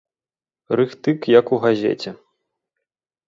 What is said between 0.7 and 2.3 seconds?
Рыхтык як у газеце.